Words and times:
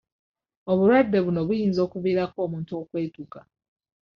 Obulwadde 0.71 1.17
buno 1.25 1.39
buyinza 1.47 1.79
okuviirako 1.87 2.37
omuntu 2.45 2.71
okwetuga. 2.81 3.39